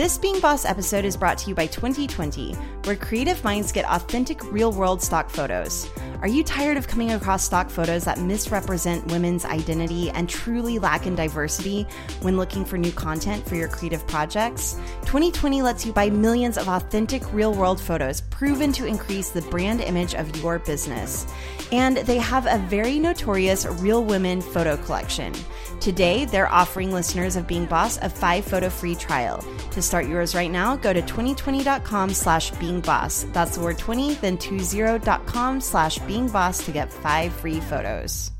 This 0.00 0.16
Being 0.16 0.40
Boss 0.40 0.64
episode 0.64 1.04
is 1.04 1.14
brought 1.14 1.36
to 1.36 1.50
you 1.50 1.54
by 1.54 1.66
Twenty20, 1.66 2.86
where 2.86 2.96
creative 2.96 3.44
minds 3.44 3.70
get 3.70 3.84
authentic 3.84 4.50
real 4.50 4.72
world 4.72 5.02
stock 5.02 5.28
photos. 5.28 5.90
Are 6.22 6.26
you 6.26 6.42
tired 6.42 6.78
of 6.78 6.88
coming 6.88 7.10
across 7.10 7.44
stock 7.44 7.68
photos 7.68 8.06
that 8.06 8.18
misrepresent 8.18 9.10
women's 9.10 9.44
identity 9.44 10.08
and 10.08 10.26
truly 10.26 10.78
lack 10.78 11.06
in 11.06 11.14
diversity 11.14 11.86
when 12.22 12.38
looking 12.38 12.64
for 12.64 12.78
new 12.78 12.92
content 12.92 13.46
for 13.46 13.56
your 13.56 13.68
creative 13.68 14.06
projects? 14.06 14.80
Twenty20 15.02 15.62
lets 15.62 15.84
you 15.84 15.92
buy 15.92 16.08
millions 16.08 16.56
of 16.56 16.66
authentic 16.66 17.30
real 17.34 17.52
world 17.52 17.78
photos 17.78 18.22
proven 18.40 18.72
to 18.72 18.86
increase 18.86 19.28
the 19.28 19.42
brand 19.42 19.82
image 19.82 20.14
of 20.14 20.34
your 20.36 20.58
business. 20.58 21.26
And 21.72 21.98
they 21.98 22.16
have 22.16 22.46
a 22.46 22.56
very 22.68 22.98
notorious 22.98 23.66
Real 23.66 24.02
Women 24.02 24.40
photo 24.40 24.78
collection. 24.78 25.34
Today, 25.78 26.24
they're 26.24 26.50
offering 26.50 26.90
listeners 26.90 27.36
of 27.36 27.46
Being 27.46 27.66
Boss 27.66 27.98
a 27.98 28.08
five 28.08 28.46
photo 28.46 28.70
free 28.70 28.94
trial. 28.94 29.44
To 29.72 29.82
start 29.82 30.06
yours 30.06 30.34
right 30.34 30.50
now, 30.50 30.74
go 30.74 30.90
to 30.94 31.02
Twenty20.com 31.02 32.14
slash 32.14 32.50
being 32.52 32.80
boss. 32.80 33.26
That's 33.34 33.56
the 33.56 33.62
word 33.62 33.76
20, 33.76 34.14
then 34.14 34.38
20.com 34.38 35.60
slash 35.60 35.98
being 35.98 36.26
boss 36.26 36.64
to 36.64 36.72
get 36.72 36.90
five 36.90 37.34
free 37.34 37.60
photos. 37.60 38.30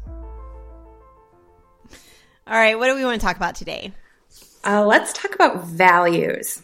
All 2.47 2.57
right, 2.57 2.79
what 2.79 2.87
do 2.87 2.95
we 2.95 3.05
want 3.05 3.21
to 3.21 3.27
talk 3.27 3.37
about 3.37 3.55
today? 3.55 3.93
Uh, 4.65 4.87
let's 4.87 5.13
talk 5.13 5.35
about 5.35 5.67
values. 5.67 6.63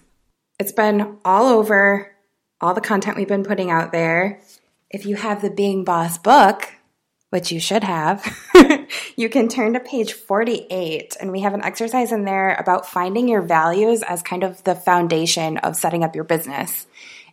It's 0.58 0.72
been 0.72 1.18
all 1.22 1.48
over 1.48 2.15
all 2.60 2.74
the 2.74 2.80
content 2.80 3.16
we've 3.16 3.28
been 3.28 3.44
putting 3.44 3.70
out 3.70 3.92
there. 3.92 4.40
If 4.90 5.06
you 5.06 5.14
have 5.16 5.42
the 5.42 5.50
Being 5.50 5.84
Boss 5.84 6.18
book, 6.18 6.72
which 7.30 7.50
you 7.52 7.60
should 7.60 7.84
have, 7.84 8.26
you 9.16 9.28
can 9.28 9.48
turn 9.48 9.74
to 9.74 9.80
page 9.80 10.12
48 10.12 11.16
and 11.20 11.32
we 11.32 11.40
have 11.40 11.54
an 11.54 11.64
exercise 11.64 12.12
in 12.12 12.24
there 12.24 12.54
about 12.54 12.88
finding 12.88 13.26
your 13.28 13.42
values 13.42 14.02
as 14.02 14.22
kind 14.22 14.44
of 14.44 14.62
the 14.64 14.74
foundation 14.74 15.58
of 15.58 15.76
setting 15.76 16.02
up 16.04 16.14
your 16.14 16.24
business. 16.24 16.86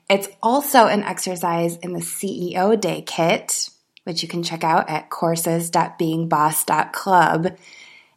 It's 0.10 0.28
also 0.42 0.88
an 0.88 1.04
exercise 1.04 1.78
in 1.78 1.94
the 1.94 2.02
CEO 2.02 2.78
Day 2.80 3.02
kit, 3.02 3.70
which 4.04 4.22
you 4.22 4.28
can 4.28 4.44
check 4.44 4.64
out 4.64 4.88
at 4.90 5.10
courses.beingboss.club. 5.10 7.58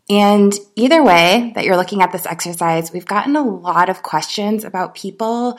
And 0.09 0.55
either 0.77 1.03
way 1.03 1.51
that 1.55 1.65
you're 1.65 1.77
looking 1.77 2.01
at 2.03 2.13
this 2.13 2.27
exercise, 2.27 2.93
we've 2.93 3.07
gotten 3.07 3.35
a 3.37 3.43
lot 3.43 3.89
of 3.89 4.03
questions 4.03 4.65
about 4.65 4.95
people 4.95 5.59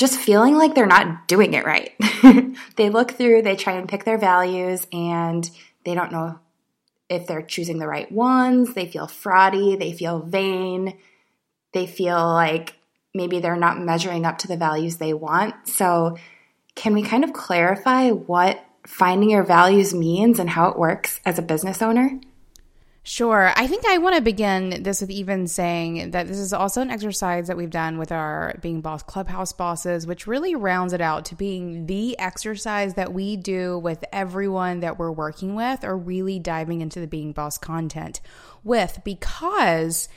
just 0.00 0.18
feeling 0.18 0.56
like 0.56 0.74
they're 0.74 0.86
not 0.86 1.28
doing 1.28 1.52
it 1.52 1.66
right. 1.66 1.92
they 2.76 2.88
look 2.88 3.12
through, 3.12 3.42
they 3.42 3.54
try 3.54 3.74
and 3.74 3.86
pick 3.86 4.04
their 4.04 4.16
values, 4.16 4.86
and 4.94 5.48
they 5.84 5.94
don't 5.94 6.10
know 6.10 6.40
if 7.10 7.26
they're 7.26 7.42
choosing 7.42 7.78
the 7.78 7.86
right 7.86 8.10
ones. 8.10 8.72
They 8.72 8.86
feel 8.86 9.06
fraudy, 9.06 9.78
they 9.78 9.92
feel 9.92 10.20
vain, 10.20 10.96
they 11.74 11.86
feel 11.86 12.16
like 12.16 12.76
maybe 13.14 13.40
they're 13.40 13.56
not 13.56 13.78
measuring 13.78 14.24
up 14.24 14.38
to 14.38 14.48
the 14.48 14.56
values 14.56 14.96
they 14.96 15.12
want. 15.12 15.68
So, 15.68 16.16
can 16.74 16.94
we 16.94 17.02
kind 17.02 17.22
of 17.22 17.34
clarify 17.34 18.08
what 18.10 18.64
finding 18.86 19.28
your 19.28 19.44
values 19.44 19.92
means 19.92 20.38
and 20.38 20.48
how 20.48 20.70
it 20.70 20.78
works 20.78 21.20
as 21.26 21.38
a 21.38 21.42
business 21.42 21.82
owner? 21.82 22.18
Sure. 23.02 23.50
I 23.56 23.66
think 23.66 23.86
I 23.86 23.96
want 23.96 24.16
to 24.16 24.20
begin 24.20 24.82
this 24.82 25.00
with 25.00 25.10
even 25.10 25.46
saying 25.46 26.10
that 26.10 26.28
this 26.28 26.36
is 26.36 26.52
also 26.52 26.82
an 26.82 26.90
exercise 26.90 27.46
that 27.46 27.56
we've 27.56 27.70
done 27.70 27.96
with 27.96 28.12
our 28.12 28.58
Being 28.60 28.82
Boss 28.82 29.02
Clubhouse 29.02 29.54
bosses, 29.54 30.06
which 30.06 30.26
really 30.26 30.54
rounds 30.54 30.92
it 30.92 31.00
out 31.00 31.24
to 31.26 31.34
being 31.34 31.86
the 31.86 32.18
exercise 32.18 32.94
that 32.94 33.14
we 33.14 33.36
do 33.36 33.78
with 33.78 34.04
everyone 34.12 34.80
that 34.80 34.98
we're 34.98 35.10
working 35.10 35.54
with 35.54 35.82
or 35.82 35.96
really 35.96 36.38
diving 36.38 36.82
into 36.82 37.00
the 37.00 37.06
Being 37.06 37.32
Boss 37.32 37.56
content 37.56 38.20
with 38.62 39.00
because 39.02 40.08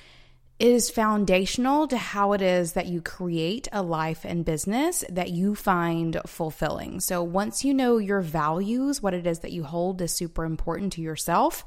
is 0.63 0.89
foundational 0.89 1.89
to 1.89 1.97
how 1.97 2.31
it 2.31 2.41
is 2.41 2.71
that 2.71 2.85
you 2.85 3.01
create 3.01 3.67
a 3.73 3.83
life 3.83 4.21
and 4.23 4.45
business 4.45 5.03
that 5.09 5.29
you 5.29 5.53
find 5.53 6.17
fulfilling. 6.25 7.01
So 7.01 7.21
once 7.21 7.65
you 7.65 7.73
know 7.73 7.97
your 7.97 8.21
values, 8.21 9.03
what 9.03 9.13
it 9.13 9.27
is 9.27 9.39
that 9.39 9.51
you 9.51 9.65
hold 9.65 10.01
is 10.01 10.13
super 10.13 10.45
important 10.45 10.93
to 10.93 11.01
yourself. 11.01 11.65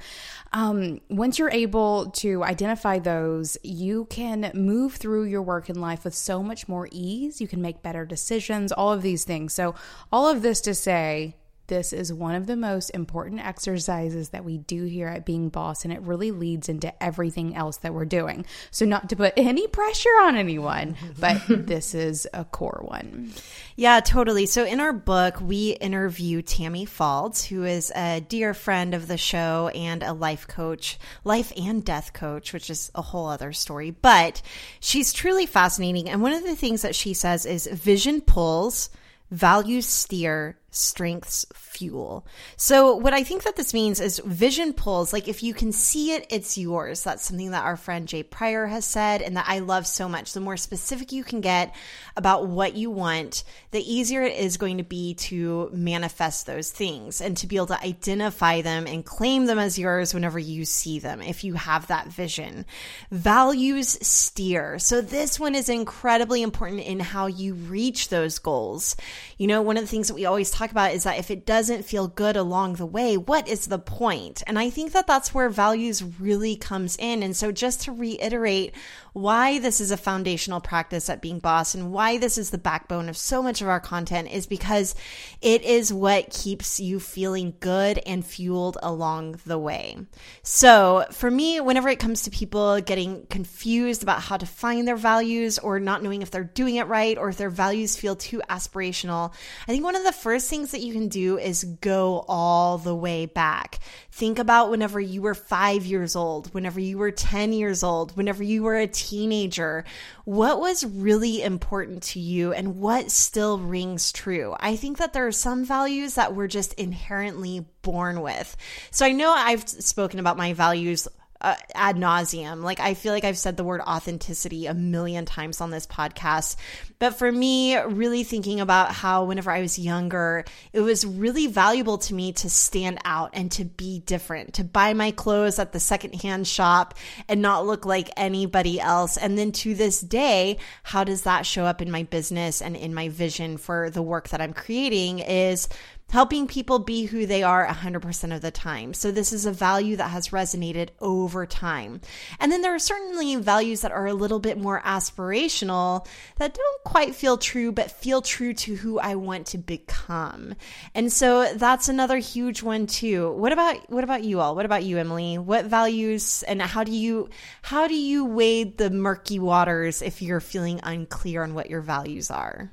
Um, 0.54 1.02
once 1.10 1.38
you're 1.38 1.50
able 1.50 2.06
to 2.12 2.42
identify 2.42 2.98
those, 2.98 3.58
you 3.62 4.06
can 4.06 4.50
move 4.54 4.94
through 4.94 5.24
your 5.24 5.42
work 5.42 5.68
and 5.68 5.78
life 5.78 6.04
with 6.04 6.14
so 6.14 6.42
much 6.42 6.66
more 6.66 6.88
ease. 6.90 7.38
You 7.38 7.48
can 7.48 7.60
make 7.60 7.82
better 7.82 8.06
decisions, 8.06 8.72
all 8.72 8.94
of 8.94 9.02
these 9.02 9.24
things. 9.24 9.52
So 9.52 9.74
all 10.10 10.26
of 10.26 10.40
this 10.40 10.62
to 10.62 10.74
say, 10.74 11.36
this 11.66 11.92
is 11.92 12.12
one 12.12 12.34
of 12.34 12.46
the 12.46 12.56
most 12.56 12.90
important 12.90 13.44
exercises 13.44 14.30
that 14.30 14.44
we 14.44 14.58
do 14.58 14.84
here 14.84 15.08
at 15.08 15.24
Being 15.24 15.48
Boss, 15.48 15.84
and 15.84 15.92
it 15.92 16.00
really 16.02 16.30
leads 16.30 16.68
into 16.68 16.92
everything 17.02 17.54
else 17.54 17.78
that 17.78 17.94
we're 17.94 18.04
doing. 18.04 18.46
So, 18.70 18.84
not 18.84 19.08
to 19.10 19.16
put 19.16 19.34
any 19.36 19.66
pressure 19.66 20.08
on 20.22 20.36
anyone, 20.36 20.96
but 21.18 21.42
this 21.48 21.94
is 21.94 22.26
a 22.32 22.44
core 22.44 22.82
one. 22.84 23.32
Yeah, 23.74 24.00
totally. 24.00 24.46
So, 24.46 24.64
in 24.64 24.80
our 24.80 24.92
book, 24.92 25.40
we 25.40 25.72
interview 25.72 26.42
Tammy 26.42 26.86
Falds, 26.86 27.46
who 27.46 27.64
is 27.64 27.92
a 27.94 28.20
dear 28.20 28.54
friend 28.54 28.94
of 28.94 29.08
the 29.08 29.18
show 29.18 29.68
and 29.74 30.02
a 30.02 30.12
life 30.12 30.46
coach, 30.48 30.98
life 31.24 31.52
and 31.56 31.84
death 31.84 32.12
coach, 32.12 32.52
which 32.52 32.70
is 32.70 32.90
a 32.94 33.02
whole 33.02 33.26
other 33.26 33.52
story. 33.52 33.90
But 33.90 34.42
she's 34.80 35.12
truly 35.12 35.46
fascinating. 35.46 36.08
And 36.08 36.22
one 36.22 36.32
of 36.32 36.44
the 36.44 36.56
things 36.56 36.82
that 36.82 36.94
she 36.94 37.14
says 37.14 37.46
is 37.46 37.66
vision 37.66 38.20
pulls, 38.20 38.90
values 39.30 39.86
steer, 39.86 40.56
strengths 40.76 41.46
fuel. 41.54 42.26
So 42.56 42.96
what 42.96 43.12
I 43.12 43.22
think 43.22 43.42
that 43.42 43.56
this 43.56 43.74
means 43.74 44.00
is 44.00 44.20
vision 44.24 44.72
pulls, 44.72 45.12
like 45.12 45.28
if 45.28 45.42
you 45.42 45.54
can 45.54 45.72
see 45.72 46.12
it, 46.12 46.26
it's 46.30 46.56
yours. 46.56 47.02
That's 47.02 47.24
something 47.24 47.50
that 47.50 47.64
our 47.64 47.76
friend 47.76 48.08
Jay 48.08 48.22
Pryor 48.22 48.66
has 48.66 48.84
said 48.84 49.22
and 49.22 49.36
that 49.36 49.46
I 49.48 49.58
love 49.58 49.86
so 49.86 50.08
much. 50.08 50.32
The 50.32 50.40
more 50.40 50.56
specific 50.56 51.12
you 51.12 51.24
can 51.24 51.40
get 51.40 51.74
about 52.16 52.46
what 52.46 52.76
you 52.76 52.90
want, 52.90 53.44
the 53.70 53.80
easier 53.80 54.22
it 54.22 54.36
is 54.36 54.56
going 54.56 54.78
to 54.78 54.84
be 54.84 55.14
to 55.14 55.70
manifest 55.72 56.46
those 56.46 56.70
things 56.70 57.20
and 57.20 57.36
to 57.38 57.46
be 57.46 57.56
able 57.56 57.66
to 57.66 57.82
identify 57.84 58.62
them 58.62 58.86
and 58.86 59.04
claim 59.04 59.46
them 59.46 59.58
as 59.58 59.78
yours 59.78 60.14
whenever 60.14 60.38
you 60.38 60.64
see 60.64 60.98
them, 60.98 61.20
if 61.20 61.44
you 61.44 61.54
have 61.54 61.86
that 61.88 62.08
vision. 62.08 62.64
Values 63.10 63.98
steer. 64.06 64.78
So 64.78 65.00
this 65.00 65.38
one 65.38 65.54
is 65.54 65.68
incredibly 65.68 66.42
important 66.42 66.82
in 66.82 67.00
how 67.00 67.26
you 67.26 67.54
reach 67.54 68.08
those 68.08 68.38
goals. 68.38 68.96
You 69.38 69.46
know, 69.46 69.62
one 69.62 69.76
of 69.76 69.82
the 69.82 69.88
things 69.88 70.08
that 70.08 70.14
we 70.14 70.26
always 70.26 70.50
talk 70.50 70.65
about 70.70 70.92
is 70.92 71.04
that 71.04 71.18
if 71.18 71.30
it 71.30 71.46
doesn't 71.46 71.84
feel 71.84 72.08
good 72.08 72.36
along 72.36 72.74
the 72.74 72.86
way, 72.86 73.16
what 73.16 73.48
is 73.48 73.66
the 73.66 73.78
point? 73.78 74.42
And 74.46 74.58
I 74.58 74.70
think 74.70 74.92
that 74.92 75.06
that's 75.06 75.34
where 75.34 75.48
values 75.48 76.02
really 76.02 76.56
comes 76.56 76.96
in. 76.96 77.22
And 77.22 77.36
so 77.36 77.52
just 77.52 77.82
to 77.82 77.92
reiterate 77.92 78.74
why 79.16 79.58
this 79.58 79.80
is 79.80 79.90
a 79.90 79.96
foundational 79.96 80.60
practice 80.60 81.08
at 81.08 81.22
being 81.22 81.38
boss 81.38 81.74
and 81.74 81.90
why 81.90 82.18
this 82.18 82.36
is 82.36 82.50
the 82.50 82.58
backbone 82.58 83.08
of 83.08 83.16
so 83.16 83.42
much 83.42 83.62
of 83.62 83.68
our 83.68 83.80
content 83.80 84.30
is 84.30 84.46
because 84.46 84.94
it 85.40 85.62
is 85.62 85.90
what 85.90 86.28
keeps 86.30 86.78
you 86.78 87.00
feeling 87.00 87.54
good 87.60 87.98
and 88.04 88.26
fueled 88.26 88.76
along 88.82 89.40
the 89.46 89.58
way. 89.58 89.96
So 90.42 91.06
for 91.12 91.30
me, 91.30 91.60
whenever 91.60 91.88
it 91.88 91.98
comes 91.98 92.22
to 92.22 92.30
people 92.30 92.78
getting 92.82 93.24
confused 93.26 94.02
about 94.02 94.20
how 94.20 94.36
to 94.36 94.44
find 94.44 94.86
their 94.86 94.96
values 94.96 95.58
or 95.58 95.80
not 95.80 96.02
knowing 96.02 96.20
if 96.20 96.30
they're 96.30 96.44
doing 96.44 96.76
it 96.76 96.86
right 96.86 97.16
or 97.16 97.30
if 97.30 97.38
their 97.38 97.48
values 97.48 97.96
feel 97.96 98.16
too 98.16 98.42
aspirational, 98.50 99.32
I 99.66 99.72
think 99.72 99.82
one 99.82 99.96
of 99.96 100.04
the 100.04 100.12
first 100.12 100.50
things 100.50 100.55
that 100.64 100.80
you 100.80 100.92
can 100.92 101.08
do 101.08 101.38
is 101.38 101.64
go 101.64 102.24
all 102.28 102.78
the 102.78 102.94
way 102.94 103.26
back. 103.26 103.78
Think 104.10 104.38
about 104.38 104.70
whenever 104.70 104.98
you 104.98 105.22
were 105.22 105.34
five 105.34 105.84
years 105.84 106.16
old, 106.16 106.52
whenever 106.54 106.80
you 106.80 106.98
were 106.98 107.10
10 107.10 107.52
years 107.52 107.82
old, 107.82 108.16
whenever 108.16 108.42
you 108.42 108.62
were 108.62 108.76
a 108.76 108.86
teenager, 108.86 109.84
what 110.24 110.58
was 110.58 110.84
really 110.84 111.42
important 111.42 112.02
to 112.04 112.20
you 112.20 112.52
and 112.52 112.80
what 112.80 113.10
still 113.10 113.58
rings 113.58 114.12
true? 114.12 114.54
I 114.58 114.76
think 114.76 114.98
that 114.98 115.12
there 115.12 115.26
are 115.26 115.32
some 115.32 115.64
values 115.64 116.14
that 116.14 116.34
we're 116.34 116.48
just 116.48 116.74
inherently 116.74 117.66
born 117.82 118.22
with. 118.22 118.56
So 118.90 119.04
I 119.06 119.12
know 119.12 119.32
I've 119.32 119.68
spoken 119.68 120.18
about 120.18 120.36
my 120.36 120.52
values 120.54 121.06
uh, 121.40 121.54
ad 121.74 121.96
nauseum. 121.96 122.62
Like 122.62 122.80
I 122.80 122.94
feel 122.94 123.12
like 123.12 123.24
I've 123.24 123.38
said 123.38 123.56
the 123.56 123.64
word 123.64 123.80
authenticity 123.80 124.66
a 124.66 124.74
million 124.74 125.24
times 125.24 125.60
on 125.60 125.70
this 125.70 125.86
podcast. 125.86 126.56
But 126.98 127.18
for 127.18 127.30
me, 127.30 127.76
really 127.76 128.24
thinking 128.24 128.60
about 128.60 128.92
how 128.92 129.24
whenever 129.24 129.50
I 129.50 129.60
was 129.60 129.78
younger, 129.78 130.44
it 130.72 130.80
was 130.80 131.04
really 131.04 131.46
valuable 131.46 131.98
to 131.98 132.14
me 132.14 132.32
to 132.34 132.48
stand 132.48 132.98
out 133.04 133.30
and 133.34 133.52
to 133.52 133.64
be 133.64 134.00
different, 134.00 134.54
to 134.54 134.64
buy 134.64 134.94
my 134.94 135.10
clothes 135.10 135.58
at 135.58 135.72
the 135.72 135.80
secondhand 135.80 136.46
shop 136.46 136.94
and 137.28 137.42
not 137.42 137.66
look 137.66 137.84
like 137.84 138.10
anybody 138.16 138.80
else. 138.80 139.16
And 139.16 139.36
then 139.36 139.52
to 139.52 139.74
this 139.74 140.00
day, 140.00 140.58
how 140.82 141.04
does 141.04 141.22
that 141.22 141.44
show 141.44 141.64
up 141.64 141.82
in 141.82 141.90
my 141.90 142.04
business 142.04 142.62
and 142.62 142.76
in 142.76 142.94
my 142.94 143.08
vision 143.10 143.58
for 143.58 143.90
the 143.90 144.02
work 144.02 144.30
that 144.30 144.40
I'm 144.40 144.54
creating 144.54 145.18
is 145.18 145.68
helping 146.10 146.46
people 146.46 146.78
be 146.78 147.06
who 147.06 147.26
they 147.26 147.42
are 147.42 147.66
100% 147.66 148.34
of 148.34 148.40
the 148.40 148.50
time. 148.50 148.94
So 148.94 149.10
this 149.10 149.32
is 149.32 149.44
a 149.44 149.52
value 149.52 149.96
that 149.96 150.10
has 150.10 150.28
resonated 150.28 150.90
over 151.00 151.46
time. 151.46 152.00
And 152.38 152.52
then 152.52 152.62
there 152.62 152.74
are 152.74 152.78
certainly 152.78 153.34
values 153.36 153.80
that 153.80 153.90
are 153.90 154.06
a 154.06 154.14
little 154.14 154.38
bit 154.38 154.58
more 154.58 154.80
aspirational 154.82 156.06
that 156.36 156.54
don't 156.54 156.84
quite 156.84 157.14
feel 157.14 157.36
true, 157.36 157.72
but 157.72 157.90
feel 157.90 158.22
true 158.22 158.54
to 158.54 158.76
who 158.76 158.98
I 158.98 159.16
want 159.16 159.46
to 159.48 159.58
become. 159.58 160.54
And 160.94 161.12
so 161.12 161.52
that's 161.54 161.88
another 161.88 162.18
huge 162.18 162.62
one 162.62 162.86
too. 162.86 163.32
What 163.32 163.52
about, 163.52 163.90
what 163.90 164.04
about 164.04 164.22
you 164.22 164.40
all? 164.40 164.54
What 164.54 164.64
about 164.64 164.84
you, 164.84 164.98
Emily? 164.98 165.38
What 165.38 165.64
values 165.64 166.44
and 166.44 166.62
how 166.62 166.84
do 166.84 166.92
you, 166.92 167.30
how 167.62 167.88
do 167.88 167.94
you 167.94 168.24
wade 168.24 168.78
the 168.78 168.90
murky 168.90 169.40
waters 169.40 170.02
if 170.02 170.22
you're 170.22 170.40
feeling 170.40 170.78
unclear 170.84 171.42
on 171.42 171.54
what 171.54 171.68
your 171.68 171.80
values 171.80 172.30
are? 172.30 172.70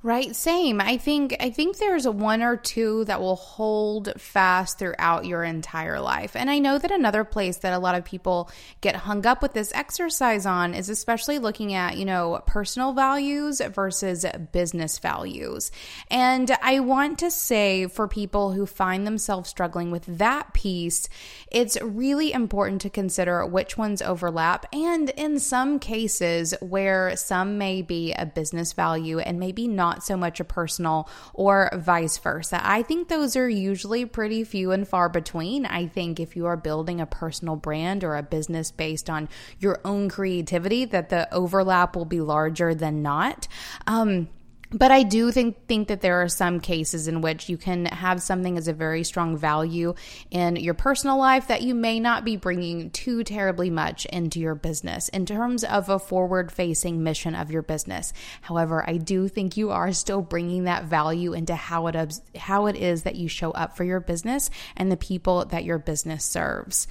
Right, 0.00 0.36
same. 0.36 0.80
I 0.80 0.96
think 0.96 1.34
I 1.40 1.50
think 1.50 1.78
there's 1.78 2.06
a 2.06 2.12
one 2.12 2.40
or 2.40 2.56
two 2.56 3.04
that 3.06 3.20
will 3.20 3.34
hold 3.34 4.12
fast 4.16 4.78
throughout 4.78 5.26
your 5.26 5.42
entire 5.42 5.98
life. 5.98 6.36
And 6.36 6.48
I 6.48 6.60
know 6.60 6.78
that 6.78 6.92
another 6.92 7.24
place 7.24 7.56
that 7.58 7.72
a 7.72 7.80
lot 7.80 7.96
of 7.96 8.04
people 8.04 8.48
get 8.80 8.94
hung 8.94 9.26
up 9.26 9.42
with 9.42 9.54
this 9.54 9.72
exercise 9.74 10.46
on 10.46 10.72
is 10.72 10.88
especially 10.88 11.40
looking 11.40 11.74
at, 11.74 11.96
you 11.96 12.04
know, 12.04 12.40
personal 12.46 12.92
values 12.92 13.60
versus 13.74 14.24
business 14.52 15.00
values. 15.00 15.72
And 16.12 16.56
I 16.62 16.78
want 16.78 17.18
to 17.18 17.30
say 17.32 17.88
for 17.88 18.06
people 18.06 18.52
who 18.52 18.66
find 18.66 19.04
themselves 19.04 19.50
struggling 19.50 19.90
with 19.90 20.04
that 20.06 20.54
piece, 20.54 21.08
it's 21.50 21.76
really 21.82 22.32
important 22.32 22.82
to 22.82 22.90
consider 22.90 23.44
which 23.44 23.76
ones 23.76 24.00
overlap 24.00 24.64
and 24.72 25.10
in 25.10 25.40
some 25.40 25.80
cases 25.80 26.54
where 26.60 27.16
some 27.16 27.58
may 27.58 27.82
be 27.82 28.12
a 28.12 28.26
business 28.26 28.72
value 28.74 29.18
and 29.18 29.40
maybe 29.40 29.66
not 29.66 29.87
not 29.88 30.04
so 30.04 30.16
much 30.16 30.38
a 30.38 30.44
personal 30.44 31.08
or 31.32 31.70
vice 31.74 32.18
versa. 32.18 32.60
I 32.62 32.82
think 32.82 33.08
those 33.08 33.36
are 33.36 33.48
usually 33.48 34.04
pretty 34.04 34.44
few 34.44 34.70
and 34.72 34.86
far 34.86 35.08
between. 35.08 35.64
I 35.64 35.86
think 35.86 36.20
if 36.20 36.36
you 36.36 36.46
are 36.46 36.56
building 36.56 37.00
a 37.00 37.06
personal 37.06 37.56
brand 37.56 38.04
or 38.04 38.16
a 38.16 38.22
business 38.22 38.70
based 38.70 39.08
on 39.08 39.28
your 39.58 39.80
own 39.84 40.10
creativity, 40.10 40.84
that 40.86 41.08
the 41.08 41.32
overlap 41.32 41.96
will 41.96 42.04
be 42.04 42.20
larger 42.20 42.74
than 42.74 43.02
not. 43.02 43.48
Um, 43.86 44.28
but 44.70 44.90
I 44.90 45.02
do 45.02 45.30
think 45.32 45.66
think 45.66 45.88
that 45.88 46.00
there 46.00 46.20
are 46.22 46.28
some 46.28 46.60
cases 46.60 47.08
in 47.08 47.20
which 47.20 47.48
you 47.48 47.56
can 47.56 47.86
have 47.86 48.22
something 48.22 48.58
as 48.58 48.68
a 48.68 48.72
very 48.72 49.02
strong 49.02 49.36
value 49.36 49.94
in 50.30 50.56
your 50.56 50.74
personal 50.74 51.18
life 51.18 51.48
that 51.48 51.62
you 51.62 51.74
may 51.74 52.00
not 52.00 52.24
be 52.24 52.36
bringing 52.36 52.90
too 52.90 53.24
terribly 53.24 53.70
much 53.70 54.04
into 54.06 54.40
your 54.40 54.54
business 54.54 55.08
in 55.08 55.24
terms 55.24 55.64
of 55.64 55.88
a 55.88 55.98
forward 55.98 56.52
facing 56.52 57.02
mission 57.02 57.34
of 57.34 57.50
your 57.50 57.62
business. 57.62 58.12
However, 58.42 58.84
I 58.88 58.98
do 58.98 59.28
think 59.28 59.56
you 59.56 59.70
are 59.70 59.92
still 59.92 60.22
bringing 60.22 60.64
that 60.64 60.84
value 60.84 61.32
into 61.32 61.54
how 61.54 61.86
it 61.86 62.20
how 62.36 62.66
it 62.66 62.76
is 62.76 63.04
that 63.04 63.16
you 63.16 63.28
show 63.28 63.50
up 63.52 63.76
for 63.76 63.84
your 63.84 64.00
business 64.00 64.50
and 64.76 64.92
the 64.92 64.96
people 64.96 65.46
that 65.46 65.64
your 65.64 65.78
business 65.78 66.24
serves. 66.24 66.86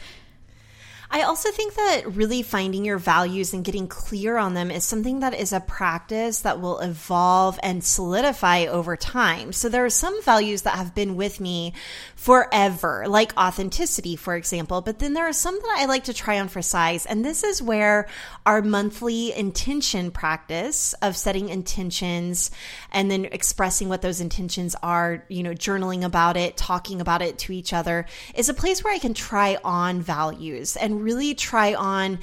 I 1.10 1.22
also 1.22 1.52
think 1.52 1.76
that 1.76 2.16
really 2.16 2.42
finding 2.42 2.84
your 2.84 2.98
values 2.98 3.54
and 3.54 3.64
getting 3.64 3.88
clear 3.88 4.38
on 4.38 4.54
them 4.54 4.70
is 4.70 4.84
something 4.84 5.22
that 5.22 5.34
is 5.34 5.54
a 5.54 5.62
practice 5.62 6.42
that 6.42 6.60
will 6.60 6.80
evolve 6.80 7.58
and 7.64 7.84
solidify 7.84 8.66
over 8.66 8.98
time. 8.98 9.54
So 9.54 9.70
there 9.70 9.86
are 9.86 9.90
some 9.90 10.22
values 10.24 10.64
that 10.64 10.76
have 10.76 10.94
been 10.94 11.16
with 11.16 11.40
me 11.40 11.74
forever, 12.16 13.06
like 13.08 13.38
authenticity, 13.38 14.18
for 14.18 14.36
example, 14.36 14.82
but 14.82 15.00
then 15.00 15.14
there 15.14 15.28
are 15.28 15.34
some 15.34 15.56
that 15.56 15.78
I 15.80 15.86
like 15.86 16.06
to 16.06 16.14
try 16.14 16.40
on 16.40 16.50
for 16.50 16.62
size. 16.62 17.06
And 17.06 17.24
this 17.24 17.44
is 17.44 17.62
where 17.62 18.08
our 18.46 18.62
monthly 18.62 19.34
intention 19.34 20.12
practice 20.12 20.94
of 21.02 21.16
setting 21.16 21.48
intentions 21.48 22.52
and 22.92 23.10
then 23.10 23.26
expressing 23.26 23.88
what 23.88 24.02
those 24.02 24.20
intentions 24.20 24.76
are, 24.84 25.24
you 25.30 25.42
know, 25.42 25.54
journaling 25.54 26.04
about 26.04 26.36
it, 26.36 26.58
talking 26.58 27.00
about 27.00 27.22
it 27.22 27.38
to 27.40 27.54
each 27.54 27.72
other 27.72 28.06
is 28.36 28.50
a 28.50 28.54
place 28.54 28.84
where 28.84 28.94
I 28.94 29.00
can 29.00 29.14
try 29.14 29.58
on 29.64 30.02
values 30.02 30.76
really 30.98 31.36
try 31.36 31.74
on 31.74 32.20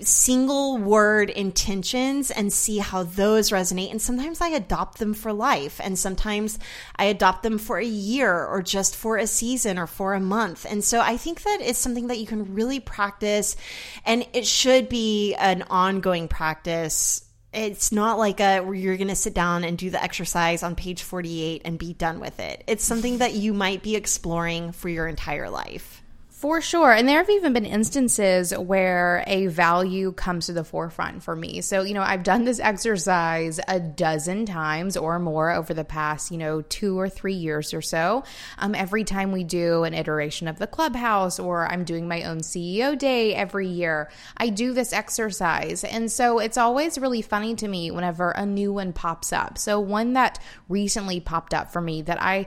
single 0.00 0.78
word 0.78 1.28
intentions 1.30 2.30
and 2.30 2.52
see 2.52 2.78
how 2.78 3.02
those 3.02 3.50
resonate. 3.50 3.90
And 3.90 4.00
sometimes 4.00 4.40
I 4.40 4.48
adopt 4.48 4.98
them 4.98 5.14
for 5.14 5.32
life, 5.32 5.80
and 5.82 5.98
sometimes 5.98 6.58
I 6.96 7.04
adopt 7.04 7.42
them 7.42 7.58
for 7.58 7.78
a 7.78 7.84
year 7.84 8.44
or 8.44 8.62
just 8.62 8.96
for 8.96 9.18
a 9.18 9.26
season 9.26 9.78
or 9.78 9.86
for 9.86 10.14
a 10.14 10.20
month. 10.20 10.66
And 10.68 10.82
so 10.82 11.00
I 11.00 11.16
think 11.16 11.42
that 11.42 11.58
it's 11.60 11.78
something 11.78 12.06
that 12.08 12.18
you 12.18 12.26
can 12.26 12.54
really 12.54 12.80
practice, 12.80 13.56
and 14.04 14.26
it 14.32 14.46
should 14.46 14.88
be 14.88 15.34
an 15.34 15.62
ongoing 15.68 16.28
practice 16.28 17.22
it's 17.56 17.90
not 17.90 18.18
like 18.18 18.38
a 18.40 18.60
where 18.60 18.74
you're 18.74 18.98
going 18.98 19.08
to 19.08 19.16
sit 19.16 19.32
down 19.32 19.64
and 19.64 19.78
do 19.78 19.88
the 19.88 20.02
exercise 20.02 20.62
on 20.62 20.74
page 20.74 21.02
48 21.02 21.62
and 21.64 21.78
be 21.78 21.94
done 21.94 22.20
with 22.20 22.38
it. 22.38 22.62
It's 22.66 22.84
something 22.84 23.18
that 23.18 23.32
you 23.32 23.54
might 23.54 23.82
be 23.82 23.96
exploring 23.96 24.72
for 24.72 24.90
your 24.90 25.08
entire 25.08 25.48
life. 25.48 26.02
For 26.36 26.60
sure. 26.60 26.92
And 26.92 27.08
there 27.08 27.16
have 27.16 27.30
even 27.30 27.54
been 27.54 27.64
instances 27.64 28.52
where 28.52 29.24
a 29.26 29.46
value 29.46 30.12
comes 30.12 30.44
to 30.46 30.52
the 30.52 30.64
forefront 30.64 31.22
for 31.22 31.34
me. 31.34 31.62
So, 31.62 31.80
you 31.80 31.94
know, 31.94 32.02
I've 32.02 32.24
done 32.24 32.44
this 32.44 32.60
exercise 32.60 33.58
a 33.66 33.80
dozen 33.80 34.44
times 34.44 34.98
or 34.98 35.18
more 35.18 35.50
over 35.50 35.72
the 35.72 35.82
past, 35.82 36.30
you 36.30 36.36
know, 36.36 36.60
two 36.60 37.00
or 37.00 37.08
three 37.08 37.32
years 37.32 37.72
or 37.72 37.80
so. 37.80 38.22
Um, 38.58 38.74
every 38.74 39.02
time 39.02 39.32
we 39.32 39.44
do 39.44 39.84
an 39.84 39.94
iteration 39.94 40.46
of 40.46 40.58
the 40.58 40.66
clubhouse 40.66 41.38
or 41.38 41.66
I'm 41.72 41.84
doing 41.84 42.06
my 42.06 42.24
own 42.24 42.40
CEO 42.40 42.98
day 42.98 43.34
every 43.34 43.68
year, 43.68 44.10
I 44.36 44.50
do 44.50 44.74
this 44.74 44.92
exercise. 44.92 45.84
And 45.84 46.12
so 46.12 46.38
it's 46.38 46.58
always 46.58 46.98
really 46.98 47.22
funny 47.22 47.54
to 47.54 47.66
me 47.66 47.90
whenever 47.90 48.32
a 48.32 48.44
new 48.44 48.74
one 48.74 48.92
pops 48.92 49.32
up. 49.32 49.56
So, 49.56 49.80
one 49.80 50.12
that 50.12 50.38
recently 50.68 51.18
popped 51.18 51.54
up 51.54 51.72
for 51.72 51.80
me 51.80 52.02
that 52.02 52.20
I 52.20 52.46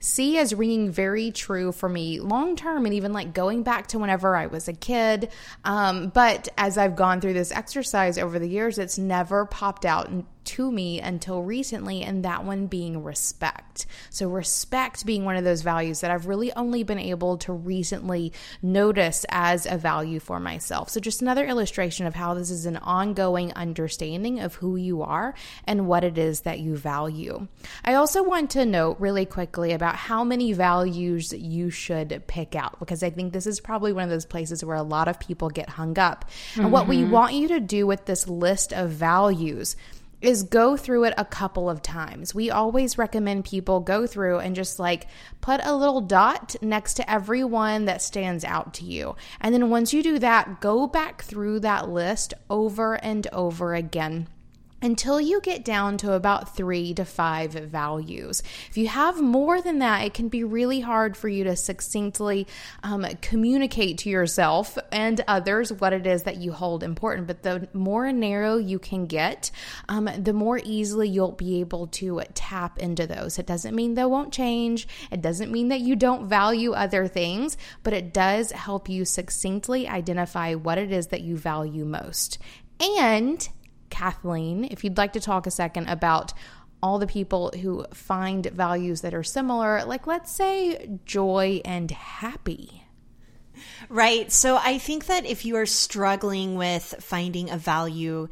see 0.00 0.38
as 0.38 0.54
ringing 0.54 0.90
very 0.90 1.30
true 1.30 1.70
for 1.70 1.88
me 1.88 2.18
long 2.18 2.56
term 2.56 2.86
and 2.86 2.94
even 2.94 3.12
like 3.12 3.32
going 3.34 3.62
back 3.62 3.86
to 3.88 3.98
whenever 3.98 4.34
I 4.34 4.46
was 4.46 4.66
a 4.66 4.72
kid. 4.72 5.30
Um, 5.64 6.08
but 6.08 6.48
as 6.58 6.78
I've 6.78 6.96
gone 6.96 7.20
through 7.20 7.34
this 7.34 7.52
exercise 7.52 8.18
over 8.18 8.38
the 8.38 8.48
years, 8.48 8.78
it's 8.78 8.98
never 8.98 9.44
popped 9.44 9.84
out 9.84 10.10
to 10.44 10.70
me 10.70 11.00
until 11.00 11.42
recently, 11.42 12.02
and 12.02 12.24
that 12.24 12.44
one 12.44 12.66
being 12.66 13.02
respect. 13.02 13.86
So, 14.10 14.28
respect 14.28 15.06
being 15.06 15.24
one 15.24 15.36
of 15.36 15.44
those 15.44 15.62
values 15.62 16.00
that 16.00 16.10
I've 16.10 16.26
really 16.26 16.52
only 16.54 16.82
been 16.82 16.98
able 16.98 17.38
to 17.38 17.52
recently 17.52 18.32
notice 18.62 19.24
as 19.28 19.66
a 19.66 19.76
value 19.76 20.20
for 20.20 20.40
myself. 20.40 20.90
So, 20.90 21.00
just 21.00 21.22
another 21.22 21.46
illustration 21.46 22.06
of 22.06 22.14
how 22.14 22.34
this 22.34 22.50
is 22.50 22.66
an 22.66 22.76
ongoing 22.78 23.52
understanding 23.54 24.40
of 24.40 24.54
who 24.54 24.76
you 24.76 25.02
are 25.02 25.34
and 25.64 25.86
what 25.86 26.04
it 26.04 26.18
is 26.18 26.40
that 26.42 26.60
you 26.60 26.76
value. 26.76 27.46
I 27.84 27.94
also 27.94 28.22
want 28.22 28.50
to 28.50 28.64
note 28.64 28.96
really 28.98 29.26
quickly 29.26 29.72
about 29.72 29.96
how 29.96 30.24
many 30.24 30.52
values 30.52 31.32
you 31.32 31.70
should 31.70 32.22
pick 32.26 32.54
out 32.54 32.78
because 32.78 33.02
I 33.02 33.10
think 33.10 33.32
this 33.32 33.46
is 33.46 33.60
probably 33.60 33.92
one 33.92 34.04
of 34.04 34.10
those 34.10 34.26
places 34.26 34.64
where 34.64 34.76
a 34.76 34.82
lot 34.82 35.08
of 35.08 35.20
people 35.20 35.50
get 35.50 35.68
hung 35.68 35.98
up. 35.98 36.30
Mm-hmm. 36.30 36.60
And 36.60 36.72
what 36.72 36.88
we 36.88 36.98
mm-hmm. 36.98 37.10
want 37.10 37.34
you 37.34 37.48
to 37.48 37.60
do 37.60 37.86
with 37.86 38.06
this 38.06 38.28
list 38.28 38.72
of 38.72 38.90
values 38.90 39.76
is 40.20 40.42
go 40.42 40.76
through 40.76 41.04
it 41.04 41.14
a 41.16 41.24
couple 41.24 41.70
of 41.70 41.82
times. 41.82 42.34
We 42.34 42.50
always 42.50 42.98
recommend 42.98 43.44
people 43.44 43.80
go 43.80 44.06
through 44.06 44.38
and 44.38 44.54
just 44.54 44.78
like 44.78 45.06
put 45.40 45.60
a 45.64 45.74
little 45.74 46.00
dot 46.00 46.56
next 46.60 46.94
to 46.94 47.10
every 47.10 47.44
one 47.44 47.86
that 47.86 48.02
stands 48.02 48.44
out 48.44 48.74
to 48.74 48.84
you. 48.84 49.16
And 49.40 49.54
then 49.54 49.70
once 49.70 49.92
you 49.92 50.02
do 50.02 50.18
that, 50.18 50.60
go 50.60 50.86
back 50.86 51.22
through 51.22 51.60
that 51.60 51.88
list 51.88 52.34
over 52.48 52.94
and 52.94 53.26
over 53.32 53.74
again 53.74 54.28
until 54.82 55.20
you 55.20 55.40
get 55.40 55.64
down 55.64 55.96
to 55.98 56.12
about 56.12 56.56
three 56.56 56.94
to 56.94 57.04
five 57.04 57.52
values. 57.52 58.42
If 58.68 58.76
you 58.76 58.88
have 58.88 59.20
more 59.20 59.60
than 59.60 59.78
that, 59.80 60.04
it 60.04 60.14
can 60.14 60.28
be 60.28 60.44
really 60.44 60.80
hard 60.80 61.16
for 61.16 61.28
you 61.28 61.44
to 61.44 61.56
succinctly 61.56 62.46
um, 62.82 63.06
communicate 63.20 63.98
to 63.98 64.08
yourself 64.08 64.78
and 64.90 65.22
others 65.28 65.72
what 65.72 65.92
it 65.92 66.06
is 66.06 66.22
that 66.24 66.36
you 66.36 66.52
hold 66.52 66.82
important. 66.82 67.26
But 67.26 67.42
the 67.42 67.68
more 67.72 68.10
narrow 68.12 68.56
you 68.56 68.78
can 68.78 69.06
get, 69.06 69.50
um, 69.88 70.08
the 70.18 70.32
more 70.32 70.60
easily 70.64 71.08
you'll 71.08 71.32
be 71.32 71.60
able 71.60 71.88
to 71.88 72.22
tap 72.34 72.78
into 72.78 73.06
those. 73.06 73.38
It 73.38 73.46
doesn't 73.46 73.74
mean 73.74 73.94
they 73.94 74.04
won't 74.04 74.32
change, 74.32 74.88
it 75.10 75.20
doesn't 75.20 75.52
mean 75.52 75.68
that 75.68 75.80
you 75.80 75.96
don't 75.96 76.28
value 76.28 76.72
other 76.72 77.06
things, 77.06 77.56
but 77.82 77.92
it 77.92 78.12
does 78.12 78.52
help 78.52 78.88
you 78.88 79.04
succinctly 79.04 79.88
identify 79.88 80.54
what 80.54 80.78
it 80.78 80.92
is 80.92 81.08
that 81.08 81.20
you 81.20 81.36
value 81.36 81.84
most. 81.84 82.38
And 82.80 83.46
Kathleen, 83.90 84.64
if 84.64 84.84
you'd 84.84 84.96
like 84.96 85.12
to 85.14 85.20
talk 85.20 85.46
a 85.46 85.50
second 85.50 85.88
about 85.88 86.32
all 86.82 86.98
the 86.98 87.06
people 87.06 87.52
who 87.60 87.84
find 87.92 88.46
values 88.46 89.02
that 89.02 89.14
are 89.14 89.22
similar, 89.22 89.84
like 89.84 90.06
let's 90.06 90.32
say 90.32 90.98
joy 91.04 91.60
and 91.64 91.90
happy. 91.90 92.84
Right. 93.88 94.32
So 94.32 94.56
I 94.56 94.78
think 94.78 95.06
that 95.06 95.26
if 95.26 95.44
you 95.44 95.56
are 95.56 95.66
struggling 95.66 96.54
with 96.54 96.94
finding 97.00 97.50
a 97.50 97.58
value 97.58 98.28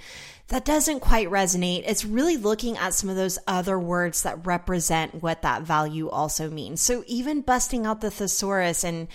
that 0.48 0.64
doesn't 0.64 1.00
quite 1.00 1.28
resonate, 1.28 1.84
it's 1.86 2.04
really 2.04 2.38
looking 2.38 2.78
at 2.78 2.94
some 2.94 3.10
of 3.10 3.16
those 3.16 3.38
other 3.46 3.78
words 3.78 4.22
that 4.22 4.46
represent 4.46 5.22
what 5.22 5.42
that 5.42 5.62
value 5.62 6.08
also 6.08 6.48
means. 6.48 6.80
So 6.80 7.04
even 7.06 7.42
busting 7.42 7.84
out 7.84 8.00
the 8.00 8.10
thesaurus 8.10 8.82
and 8.82 9.08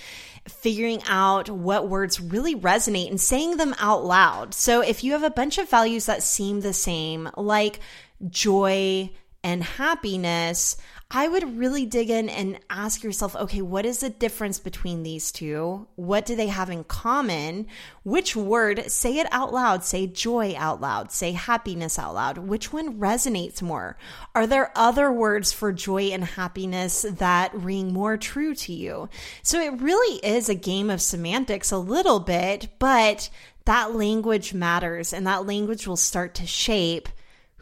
figuring 0.48 1.02
out 1.08 1.50
what 1.50 1.90
words 1.90 2.22
really 2.22 2.56
resonate 2.56 3.10
and 3.10 3.20
saying 3.20 3.58
them 3.58 3.74
out 3.80 4.06
loud. 4.06 4.54
So 4.54 4.82
if 4.82 5.04
you 5.04 5.14
have 5.14 5.24
a 5.24 5.32
bunch 5.32 5.58
of 5.58 5.70
values 5.70 6.06
that 6.06 6.22
seem 6.22 6.62
the 6.62 6.74
same, 6.74 7.30
like 7.36 7.80
joy 8.30 9.10
and 9.44 9.64
happiness, 9.64 10.78
I 11.16 11.28
would 11.28 11.60
really 11.60 11.86
dig 11.86 12.10
in 12.10 12.28
and 12.28 12.60
ask 12.72 13.04
yourself, 13.04 13.36
okay, 13.36 13.62
what 13.62 13.86
is 13.86 14.00
the 14.00 14.10
difference 14.10 14.58
between 14.58 15.04
these 15.04 15.32
two? 15.32 15.86
What 15.96 16.26
do 16.26 16.36
they 16.36 16.48
have 16.48 16.72
in 16.72 16.84
common? 16.86 17.68
Which 18.02 18.36
word, 18.36 18.90
say 18.90 19.20
it 19.20 19.28
out 19.32 19.54
loud, 19.54 19.84
say 19.84 20.08
joy 20.08 20.56
out 20.58 20.82
loud, 20.82 21.12
say 21.12 21.34
happiness 21.34 22.00
out 22.00 22.16
loud. 22.16 22.40
Which 22.40 22.74
one 22.74 23.00
resonates 23.00 23.62
more? 23.62 23.96
Are 24.34 24.48
there 24.48 24.72
other 24.76 25.12
words 25.12 25.54
for 25.54 25.72
joy 25.72 26.06
and 26.06 26.26
happiness 26.26 27.06
that 27.08 27.54
ring 27.54 27.94
more 27.94 28.18
true 28.18 28.56
to 28.56 28.74
you? 28.74 29.08
So 29.44 29.62
it 29.62 29.80
really 29.80 30.18
is 30.26 30.50
a 30.50 30.56
game 30.56 30.90
of 30.90 31.00
semantics 31.00 31.72
a 31.72 31.78
little 31.78 32.22
bit, 32.22 32.70
but 32.80 33.30
that 33.66 33.94
language 33.94 34.56
matters 34.56 35.14
and 35.14 35.28
that 35.28 35.46
language 35.46 35.88
will 35.88 35.96
start 35.96 36.34
to 36.36 36.48
shape 36.48 37.08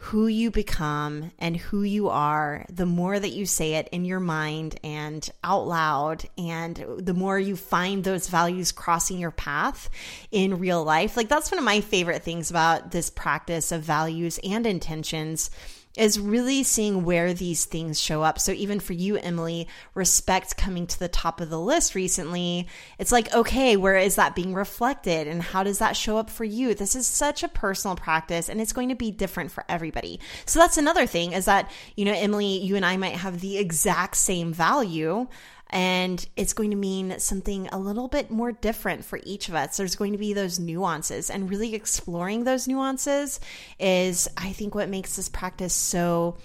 who 0.02 0.26
you 0.26 0.50
become 0.50 1.30
and 1.38 1.56
who 1.56 1.84
you 1.84 2.08
are, 2.08 2.66
the 2.68 2.84
more 2.84 3.16
that 3.16 3.30
you 3.30 3.46
say 3.46 3.74
it 3.74 3.88
in 3.92 4.04
your 4.04 4.18
mind 4.18 4.78
and 4.82 5.30
out 5.44 5.64
loud, 5.68 6.24
and 6.36 6.84
the 6.98 7.14
more 7.14 7.38
you 7.38 7.54
find 7.54 8.02
those 8.02 8.28
values 8.28 8.72
crossing 8.72 9.18
your 9.18 9.30
path 9.30 9.88
in 10.32 10.58
real 10.58 10.82
life. 10.82 11.16
Like, 11.16 11.28
that's 11.28 11.52
one 11.52 11.58
of 11.58 11.64
my 11.64 11.80
favorite 11.80 12.24
things 12.24 12.50
about 12.50 12.90
this 12.90 13.10
practice 13.10 13.70
of 13.70 13.82
values 13.82 14.40
and 14.42 14.66
intentions 14.66 15.50
is 15.96 16.18
really 16.18 16.62
seeing 16.62 17.04
where 17.04 17.34
these 17.34 17.64
things 17.64 18.00
show 18.00 18.22
up. 18.22 18.38
So 18.38 18.52
even 18.52 18.80
for 18.80 18.94
you, 18.94 19.16
Emily, 19.16 19.68
respect 19.94 20.56
coming 20.56 20.86
to 20.86 20.98
the 20.98 21.08
top 21.08 21.40
of 21.40 21.50
the 21.50 21.60
list 21.60 21.94
recently, 21.94 22.66
it's 22.98 23.12
like, 23.12 23.32
okay, 23.34 23.76
where 23.76 23.98
is 23.98 24.14
that 24.14 24.34
being 24.34 24.54
reflected 24.54 25.28
and 25.28 25.42
how 25.42 25.62
does 25.62 25.78
that 25.78 25.96
show 25.96 26.16
up 26.16 26.30
for 26.30 26.44
you? 26.44 26.74
This 26.74 26.96
is 26.96 27.06
such 27.06 27.42
a 27.42 27.48
personal 27.48 27.96
practice 27.96 28.48
and 28.48 28.60
it's 28.60 28.72
going 28.72 28.88
to 28.88 28.94
be 28.94 29.10
different 29.10 29.50
for 29.50 29.64
everybody. 29.68 30.18
So 30.46 30.58
that's 30.58 30.78
another 30.78 31.06
thing 31.06 31.32
is 31.32 31.44
that, 31.44 31.70
you 31.94 32.04
know, 32.04 32.14
Emily, 32.14 32.58
you 32.58 32.76
and 32.76 32.86
I 32.86 32.96
might 32.96 33.16
have 33.16 33.40
the 33.40 33.58
exact 33.58 34.16
same 34.16 34.52
value, 34.52 35.26
and 35.72 36.24
it's 36.36 36.52
going 36.52 36.70
to 36.70 36.76
mean 36.76 37.18
something 37.18 37.66
a 37.72 37.78
little 37.78 38.06
bit 38.06 38.30
more 38.30 38.52
different 38.52 39.04
for 39.04 39.18
each 39.24 39.48
of 39.48 39.54
us. 39.54 39.78
There's 39.78 39.96
going 39.96 40.12
to 40.12 40.18
be 40.18 40.34
those 40.34 40.58
nuances, 40.58 41.30
and 41.30 41.50
really 41.50 41.74
exploring 41.74 42.44
those 42.44 42.68
nuances 42.68 43.40
is, 43.80 44.28
I 44.36 44.52
think, 44.52 44.74
what 44.74 44.88
makes 44.90 45.16
this 45.16 45.28
practice 45.28 45.74
so 45.74 46.36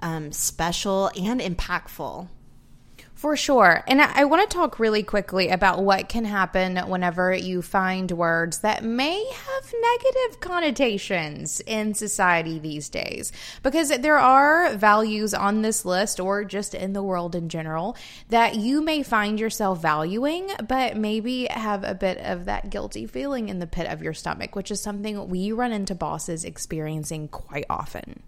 um, 0.00 0.30
special 0.32 1.10
and 1.16 1.40
impactful. 1.40 2.28
For 3.14 3.36
sure. 3.36 3.84
And 3.86 4.02
I, 4.02 4.24
want 4.24 4.48
to 4.48 4.54
talk 4.54 4.78
really 4.78 5.02
quickly 5.02 5.48
about 5.48 5.82
what 5.82 6.08
can 6.08 6.24
happen 6.24 6.76
whenever 6.88 7.32
you 7.32 7.62
find 7.62 8.10
words 8.10 8.58
that 8.58 8.82
may 8.82 9.24
have 9.24 9.74
negative 9.80 10.40
connotations 10.40 11.60
in 11.60 11.94
society 11.94 12.58
these 12.58 12.88
days. 12.88 13.32
Because 13.62 13.88
there 13.90 14.18
are 14.18 14.74
values 14.74 15.32
on 15.32 15.62
this 15.62 15.84
list 15.84 16.18
or 16.18 16.44
just 16.44 16.74
in 16.74 16.92
the 16.92 17.02
world 17.02 17.34
in 17.34 17.48
general 17.48 17.96
that 18.28 18.56
you 18.56 18.82
may 18.82 19.02
find 19.02 19.38
yourself 19.38 19.80
valuing, 19.80 20.50
but 20.66 20.96
maybe 20.96 21.46
have 21.50 21.84
a 21.84 21.94
bit 21.94 22.18
of 22.18 22.46
that 22.46 22.68
guilty 22.68 23.06
feeling 23.06 23.48
in 23.48 23.60
the 23.60 23.66
pit 23.66 23.86
of 23.86 24.02
your 24.02 24.12
stomach, 24.12 24.56
which 24.56 24.72
is 24.72 24.82
something 24.82 25.28
we 25.28 25.52
run 25.52 25.72
into 25.72 25.94
bosses 25.94 26.44
experiencing 26.44 27.28
quite 27.28 27.66
often. 27.70 28.22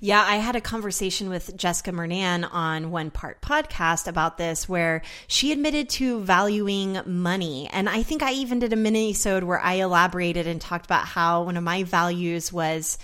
Yeah, 0.00 0.24
I 0.26 0.36
had 0.36 0.56
a 0.56 0.60
conversation 0.60 1.28
with 1.28 1.56
Jessica 1.56 1.92
Murnane 1.92 2.48
on 2.50 2.90
One 2.90 3.10
Part 3.10 3.40
Podcast 3.40 4.08
about 4.08 4.38
this, 4.38 4.68
where 4.68 5.02
she 5.26 5.52
admitted 5.52 5.88
to 5.90 6.20
valuing 6.20 7.00
money. 7.06 7.68
And 7.72 7.88
I 7.88 8.02
think 8.02 8.22
I 8.22 8.32
even 8.32 8.58
did 8.58 8.72
a 8.72 8.76
mini 8.76 9.10
episode 9.10 9.44
where 9.44 9.60
I 9.60 9.74
elaborated 9.74 10.46
and 10.46 10.60
talked 10.60 10.84
about 10.86 11.04
how 11.04 11.42
one 11.42 11.56
of 11.56 11.64
my 11.64 11.82
values 11.82 12.52
was 12.52 12.98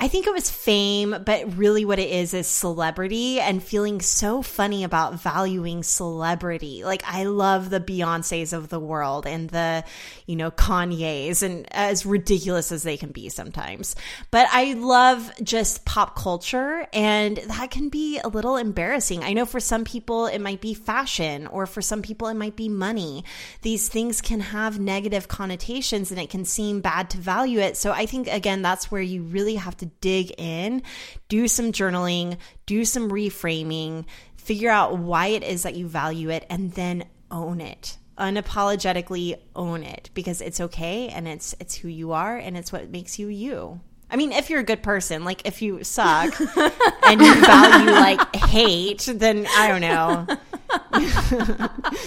I 0.00 0.06
think 0.06 0.28
it 0.28 0.32
was 0.32 0.48
fame, 0.48 1.24
but 1.26 1.56
really 1.56 1.84
what 1.84 1.98
it 1.98 2.08
is 2.08 2.32
is 2.32 2.46
celebrity 2.46 3.40
and 3.40 3.60
feeling 3.60 4.00
so 4.00 4.42
funny 4.42 4.84
about 4.84 5.20
valuing 5.20 5.82
celebrity. 5.82 6.84
Like 6.84 7.02
I 7.04 7.24
love 7.24 7.68
the 7.68 7.80
Beyoncé's 7.80 8.52
of 8.52 8.68
the 8.68 8.78
world 8.78 9.26
and 9.26 9.50
the, 9.50 9.82
you 10.24 10.36
know, 10.36 10.52
Kanye's 10.52 11.42
and 11.42 11.66
as 11.74 12.06
ridiculous 12.06 12.70
as 12.70 12.84
they 12.84 12.96
can 12.96 13.10
be 13.10 13.28
sometimes. 13.28 13.96
But 14.30 14.46
I 14.52 14.74
love 14.74 15.32
just 15.42 15.84
pop 15.84 16.14
culture 16.14 16.86
and 16.92 17.38
that 17.48 17.72
can 17.72 17.88
be 17.88 18.20
a 18.20 18.28
little 18.28 18.56
embarrassing. 18.56 19.24
I 19.24 19.32
know 19.32 19.46
for 19.46 19.58
some 19.58 19.82
people 19.82 20.26
it 20.26 20.38
might 20.38 20.60
be 20.60 20.74
fashion 20.74 21.48
or 21.48 21.66
for 21.66 21.82
some 21.82 22.02
people 22.02 22.28
it 22.28 22.34
might 22.34 22.54
be 22.54 22.68
money. 22.68 23.24
These 23.62 23.88
things 23.88 24.20
can 24.20 24.38
have 24.38 24.78
negative 24.78 25.26
connotations 25.26 26.12
and 26.12 26.20
it 26.20 26.30
can 26.30 26.44
seem 26.44 26.82
bad 26.82 27.10
to 27.10 27.18
value 27.18 27.58
it. 27.58 27.76
So 27.76 27.90
I 27.90 28.06
think 28.06 28.28
again 28.28 28.62
that's 28.62 28.92
where 28.92 29.02
you 29.02 29.24
really 29.24 29.56
have 29.56 29.76
to 29.78 29.87
dig 30.00 30.32
in, 30.38 30.82
do 31.28 31.48
some 31.48 31.72
journaling, 31.72 32.36
do 32.66 32.84
some 32.84 33.10
reframing, 33.10 34.04
figure 34.36 34.70
out 34.70 34.98
why 34.98 35.28
it 35.28 35.42
is 35.42 35.62
that 35.62 35.76
you 35.76 35.88
value 35.88 36.30
it, 36.30 36.46
and 36.48 36.72
then 36.72 37.04
own 37.30 37.60
it 37.60 37.98
unapologetically 38.18 39.38
own 39.54 39.84
it 39.84 40.10
because 40.12 40.40
it's 40.40 40.60
okay 40.60 41.08
and 41.08 41.28
it's 41.28 41.54
it's 41.60 41.76
who 41.76 41.88
you 41.88 42.12
are 42.12 42.36
and 42.36 42.56
it's 42.56 42.72
what 42.72 42.90
makes 42.90 43.18
you 43.18 43.28
you. 43.28 43.80
I 44.10 44.16
mean, 44.16 44.32
if 44.32 44.48
you're 44.48 44.60
a 44.60 44.64
good 44.64 44.82
person, 44.82 45.24
like 45.24 45.46
if 45.46 45.60
you 45.60 45.84
suck 45.84 46.40
and 47.04 47.20
you 47.20 47.34
value 47.44 47.90
like 47.90 48.36
hate, 48.36 49.08
then 49.14 49.46
I 49.46 49.68
don't 49.68 49.82
know. 49.82 50.26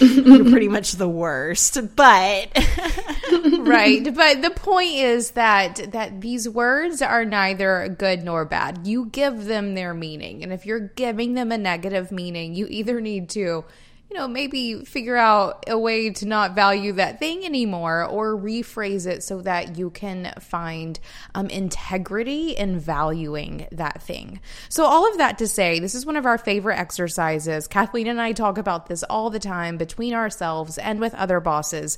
you're 0.00 0.50
pretty 0.50 0.68
much 0.68 0.92
the 0.92 1.08
worst. 1.08 1.78
But 1.94 2.48
right, 3.72 4.04
but 4.14 4.42
the 4.42 4.50
point 4.50 4.94
is 4.94 5.32
that 5.32 5.92
that 5.92 6.20
these 6.20 6.48
words 6.48 7.02
are 7.02 7.24
neither 7.24 7.88
good 7.98 8.22
nor 8.22 8.44
bad. 8.44 8.86
You 8.86 9.06
give 9.06 9.44
them 9.44 9.74
their 9.74 9.94
meaning. 9.94 10.42
And 10.42 10.52
if 10.52 10.66
you're 10.66 10.80
giving 10.80 11.34
them 11.34 11.52
a 11.52 11.58
negative 11.58 12.12
meaning, 12.12 12.54
you 12.54 12.66
either 12.68 13.00
need 13.00 13.28
to 13.30 13.64
you 14.12 14.18
know, 14.18 14.28
maybe 14.28 14.84
figure 14.84 15.16
out 15.16 15.64
a 15.66 15.78
way 15.78 16.10
to 16.10 16.26
not 16.26 16.54
value 16.54 16.92
that 16.92 17.18
thing 17.18 17.46
anymore 17.46 18.04
or 18.04 18.36
rephrase 18.36 19.06
it 19.06 19.22
so 19.22 19.40
that 19.40 19.78
you 19.78 19.88
can 19.88 20.34
find 20.38 21.00
um, 21.34 21.46
integrity 21.46 22.50
in 22.50 22.78
valuing 22.78 23.66
that 23.72 24.02
thing. 24.02 24.38
So, 24.68 24.84
all 24.84 25.10
of 25.10 25.16
that 25.16 25.38
to 25.38 25.48
say, 25.48 25.78
this 25.78 25.94
is 25.94 26.04
one 26.04 26.16
of 26.16 26.26
our 26.26 26.36
favorite 26.36 26.78
exercises. 26.78 27.66
Kathleen 27.66 28.06
and 28.06 28.20
I 28.20 28.32
talk 28.32 28.58
about 28.58 28.86
this 28.86 29.02
all 29.04 29.30
the 29.30 29.38
time 29.38 29.78
between 29.78 30.12
ourselves 30.12 30.76
and 30.76 31.00
with 31.00 31.14
other 31.14 31.40
bosses. 31.40 31.96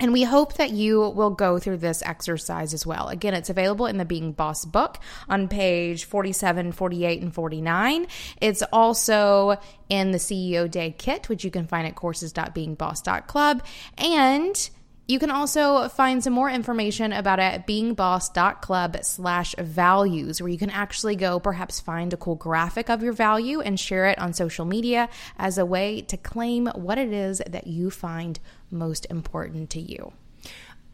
And 0.00 0.14
we 0.14 0.22
hope 0.22 0.54
that 0.54 0.70
you 0.70 1.10
will 1.10 1.30
go 1.30 1.58
through 1.58 1.76
this 1.76 2.02
exercise 2.02 2.72
as 2.72 2.86
well. 2.86 3.08
Again, 3.08 3.34
it's 3.34 3.50
available 3.50 3.84
in 3.84 3.98
the 3.98 4.06
Being 4.06 4.32
Boss 4.32 4.64
book 4.64 4.98
on 5.28 5.46
page 5.46 6.04
47, 6.06 6.72
48, 6.72 7.22
and 7.22 7.34
49. 7.34 8.06
It's 8.40 8.62
also 8.72 9.58
in 9.90 10.12
the 10.12 10.18
CEO 10.18 10.70
Day 10.70 10.94
kit, 10.96 11.28
which 11.28 11.44
you 11.44 11.50
can 11.50 11.66
find 11.66 11.86
at 11.86 11.96
courses.beingboss.club. 11.96 13.62
And 13.98 14.70
you 15.10 15.18
can 15.18 15.30
also 15.30 15.88
find 15.88 16.22
some 16.22 16.32
more 16.32 16.48
information 16.48 17.12
about 17.12 17.40
it 17.40 17.42
at 17.42 17.66
beingboss.club 17.66 18.98
slash 19.02 19.54
values, 19.58 20.40
where 20.40 20.48
you 20.48 20.58
can 20.58 20.70
actually 20.70 21.16
go 21.16 21.40
perhaps 21.40 21.80
find 21.80 22.12
a 22.12 22.16
cool 22.16 22.36
graphic 22.36 22.88
of 22.88 23.02
your 23.02 23.12
value 23.12 23.60
and 23.60 23.78
share 23.78 24.06
it 24.06 24.18
on 24.18 24.32
social 24.32 24.64
media 24.64 25.08
as 25.36 25.58
a 25.58 25.66
way 25.66 26.00
to 26.02 26.16
claim 26.16 26.66
what 26.68 26.98
it 26.98 27.12
is 27.12 27.42
that 27.46 27.66
you 27.66 27.90
find 27.90 28.38
most 28.70 29.06
important 29.10 29.68
to 29.70 29.80
you. 29.80 30.12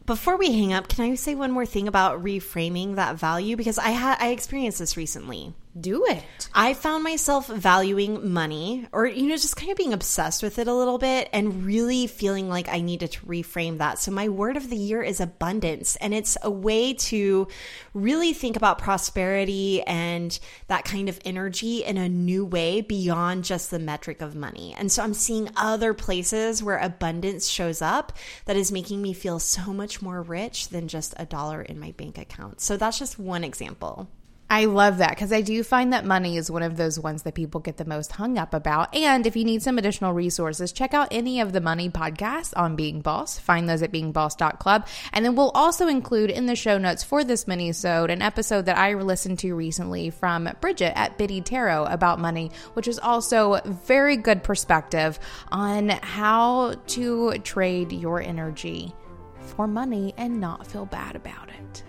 Before 0.07 0.37
we 0.37 0.53
hang 0.53 0.73
up, 0.73 0.87
can 0.87 1.03
I 1.03 1.15
say 1.15 1.35
one 1.35 1.51
more 1.51 1.65
thing 1.65 1.87
about 1.87 2.23
reframing 2.23 2.95
that 2.95 3.17
value? 3.17 3.57
Because 3.57 3.77
I 3.77 3.89
had 3.89 4.17
I 4.19 4.29
experienced 4.29 4.79
this 4.79 4.95
recently 4.95 5.53
do 5.81 6.05
it. 6.05 6.49
I 6.53 6.73
found 6.73 7.03
myself 7.03 7.47
valuing 7.47 8.33
money 8.33 8.87
or, 8.91 9.05
you 9.05 9.27
know, 9.27 9.35
just 9.35 9.55
kind 9.55 9.71
of 9.71 9.77
being 9.77 9.93
obsessed 9.93 10.43
with 10.43 10.59
it 10.59 10.67
a 10.67 10.73
little 10.73 10.97
bit 10.97 11.29
and 11.33 11.65
really 11.65 12.07
feeling 12.07 12.49
like 12.49 12.67
I 12.69 12.81
needed 12.81 13.11
to 13.11 13.25
reframe 13.25 13.77
that. 13.77 13.99
So, 13.99 14.11
my 14.11 14.29
word 14.29 14.57
of 14.57 14.69
the 14.69 14.77
year 14.77 15.01
is 15.01 15.19
abundance. 15.19 15.95
And 15.97 16.13
it's 16.13 16.37
a 16.41 16.51
way 16.51 16.93
to 16.93 17.47
really 17.93 18.33
think 18.33 18.55
about 18.55 18.79
prosperity 18.79 19.81
and 19.83 20.37
that 20.67 20.85
kind 20.85 21.09
of 21.09 21.19
energy 21.25 21.83
in 21.83 21.97
a 21.97 22.09
new 22.09 22.45
way 22.45 22.81
beyond 22.81 23.43
just 23.43 23.71
the 23.71 23.79
metric 23.79 24.21
of 24.21 24.35
money. 24.35 24.75
And 24.77 24.91
so, 24.91 25.03
I'm 25.03 25.13
seeing 25.13 25.49
other 25.55 25.93
places 25.93 26.63
where 26.63 26.77
abundance 26.77 27.47
shows 27.47 27.81
up 27.81 28.13
that 28.45 28.55
is 28.55 28.71
making 28.71 29.01
me 29.01 29.13
feel 29.13 29.39
so 29.39 29.73
much 29.73 30.01
more 30.01 30.21
rich 30.21 30.69
than 30.69 30.87
just 30.87 31.13
a 31.17 31.25
dollar 31.25 31.61
in 31.61 31.79
my 31.79 31.91
bank 31.91 32.17
account. 32.17 32.61
So, 32.61 32.77
that's 32.77 32.99
just 32.99 33.19
one 33.19 33.43
example. 33.43 34.07
I 34.49 34.63
love 34.65 34.99
that 34.99 35.09
because 35.09 35.33
I 35.33 35.41
do 35.41 35.61
find 35.61 35.91
that 35.91 36.05
money 36.05 36.37
is 36.37 36.49
one 36.49 36.63
of 36.63 36.77
those 36.77 36.97
ones 36.97 37.23
that 37.23 37.33
people 37.33 37.59
get 37.59 37.75
the 37.75 37.83
most 37.83 38.13
hung 38.13 38.37
up 38.37 38.53
about. 38.53 38.95
And 38.95 39.27
if 39.27 39.35
you 39.35 39.43
need 39.43 39.61
some 39.61 39.77
additional 39.77 40.13
resources, 40.13 40.71
check 40.71 40.93
out 40.93 41.09
any 41.11 41.41
of 41.41 41.51
the 41.51 41.59
money 41.59 41.89
podcasts 41.89 42.53
on 42.55 42.77
Being 42.77 43.01
Boss. 43.01 43.37
Find 43.37 43.67
those 43.67 43.81
at 43.81 43.91
beingboss.club. 43.91 44.87
And 45.11 45.25
then 45.25 45.35
we'll 45.35 45.51
also 45.51 45.87
include 45.87 46.29
in 46.29 46.45
the 46.45 46.55
show 46.55 46.77
notes 46.77 47.03
for 47.03 47.25
this 47.25 47.45
mini 47.45 47.73
sode 47.73 48.09
an 48.09 48.21
episode 48.21 48.67
that 48.67 48.77
I 48.77 48.93
listened 48.93 49.39
to 49.39 49.53
recently 49.53 50.11
from 50.11 50.45
Brigit 50.61 50.93
at 50.95 51.17
Biddy 51.17 51.41
Tarot 51.41 51.83
about 51.83 52.19
money, 52.19 52.51
which 52.73 52.87
is 52.87 52.99
also 52.99 53.59
very 53.65 54.15
good 54.15 54.43
perspective 54.43 55.19
on 55.51 55.89
how 55.89 56.75
to 56.87 57.33
trade 57.39 57.91
your 57.91 58.21
energy 58.21 58.93
for 59.41 59.67
money 59.67 60.13
and 60.15 60.39
not 60.39 60.65
feel 60.67 60.85
bad 60.85 61.17
about 61.17 61.49
it. 61.49 61.83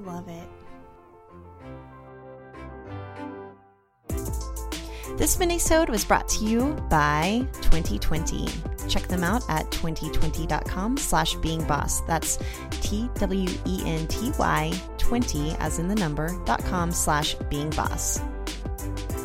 Love 0.00 0.28
it. 0.28 0.61
This 5.16 5.36
minisode 5.36 5.88
was 5.88 6.04
brought 6.04 6.28
to 6.30 6.44
you 6.44 6.72
by 6.88 7.46
Twenty20. 7.60 8.88
Check 8.88 9.06
them 9.08 9.22
out 9.22 9.44
at 9.48 9.70
Twenty20.com 9.70 10.96
slash 10.96 11.34
being 11.36 11.64
boss. 11.66 12.00
That's 12.02 12.38
T-W-E-N-T-Y 12.70 14.72
20 14.98 15.50
as 15.58 15.78
in 15.78 15.88
the 15.88 15.94
number 15.94 16.36
dot 16.44 16.64
com 16.64 16.90
slash 16.90 17.34
being 17.50 17.70
boss. 17.70 18.20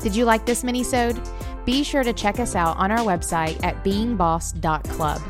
Did 0.03 0.15
you 0.15 0.25
like 0.25 0.45
this 0.45 0.63
minisode? 0.63 1.17
Be 1.65 1.83
sure 1.83 2.03
to 2.03 2.13
check 2.13 2.39
us 2.39 2.55
out 2.55 2.77
on 2.77 2.91
our 2.91 2.99
website 2.99 3.61
at 3.63 3.83
beingboss.club. 3.83 5.21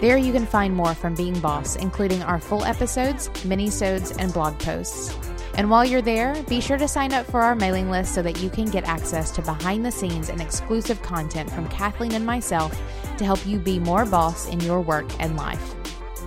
There 0.00 0.16
you 0.16 0.32
can 0.32 0.46
find 0.46 0.74
more 0.74 0.94
from 0.94 1.14
Being 1.14 1.38
Boss, 1.40 1.76
including 1.76 2.22
our 2.22 2.40
full 2.40 2.64
episodes, 2.64 3.28
minisodes, 3.44 4.16
and 4.18 4.32
blog 4.32 4.58
posts. 4.58 5.14
And 5.54 5.68
while 5.70 5.84
you're 5.84 6.02
there, 6.02 6.40
be 6.44 6.60
sure 6.60 6.78
to 6.78 6.88
sign 6.88 7.12
up 7.12 7.26
for 7.26 7.40
our 7.40 7.54
mailing 7.54 7.90
list 7.90 8.14
so 8.14 8.22
that 8.22 8.40
you 8.40 8.50
can 8.50 8.66
get 8.66 8.84
access 8.84 9.30
to 9.32 9.42
behind 9.42 9.84
the 9.84 9.90
scenes 9.90 10.28
and 10.28 10.40
exclusive 10.40 11.02
content 11.02 11.50
from 11.50 11.68
Kathleen 11.68 12.12
and 12.12 12.24
myself 12.24 12.80
to 13.18 13.24
help 13.24 13.44
you 13.46 13.58
be 13.58 13.78
more 13.78 14.06
boss 14.06 14.48
in 14.48 14.60
your 14.60 14.80
work 14.80 15.06
and 15.20 15.36
life. 15.36 15.74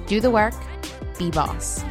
Do 0.06 0.20
the 0.20 0.32
work, 0.32 0.54
be 1.18 1.32
boss. 1.32 1.84